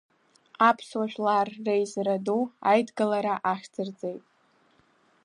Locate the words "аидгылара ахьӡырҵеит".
2.69-4.23